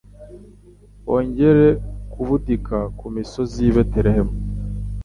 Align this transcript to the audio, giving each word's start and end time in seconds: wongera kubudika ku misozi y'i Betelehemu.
wongera 1.07 1.67
kubudika 2.11 2.77
ku 2.97 3.05
misozi 3.15 3.57
y'i 3.65 3.73
Betelehemu. 3.77 4.35